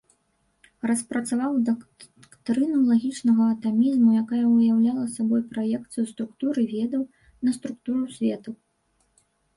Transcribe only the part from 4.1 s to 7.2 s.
якая уяўляла сабой праекцыю структуры ведаў